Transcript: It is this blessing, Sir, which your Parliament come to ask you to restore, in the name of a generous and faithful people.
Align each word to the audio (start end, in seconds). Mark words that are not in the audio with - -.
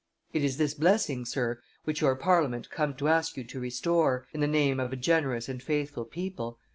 It 0.33 0.43
is 0.43 0.57
this 0.57 0.73
blessing, 0.73 1.25
Sir, 1.25 1.61
which 1.83 2.01
your 2.01 2.15
Parliament 2.15 2.71
come 2.71 2.95
to 2.95 3.07
ask 3.07 3.37
you 3.37 3.43
to 3.43 3.59
restore, 3.59 4.25
in 4.33 4.41
the 4.41 4.47
name 4.47 4.79
of 4.79 4.91
a 4.91 4.95
generous 4.95 5.47
and 5.47 5.61
faithful 5.61 6.05
people. 6.05 6.57